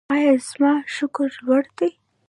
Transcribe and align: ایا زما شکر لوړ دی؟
ایا 0.13 0.33
زما 0.47 0.73
شکر 0.95 1.29
لوړ 1.45 1.63
دی؟ 1.77 1.89